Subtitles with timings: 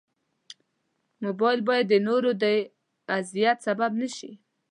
[1.23, 2.45] موبایل باید د نورو د
[3.17, 4.31] اذیت سبب نه شي.